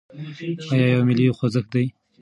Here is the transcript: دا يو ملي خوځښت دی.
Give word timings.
دا 0.69 0.75
يو 0.93 0.99
ملي 1.07 1.25
خوځښت 1.37 1.67
دی. 1.73 1.85